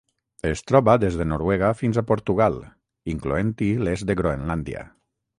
Es 0.51 0.61
troba 0.69 0.93
des 1.01 1.17
de 1.17 1.25
Noruega 1.33 1.67
fins 1.81 1.99
a 2.01 2.03
Portugal, 2.11 2.57
incloent-hi 3.13 3.69
l'est 3.83 4.07
de 4.13 4.17
Groenlàndia. 4.23 4.83